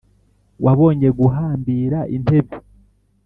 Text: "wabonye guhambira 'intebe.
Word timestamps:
"wabonye 0.65 1.09
guhambira 1.19 1.99
'intebe. 2.15 2.57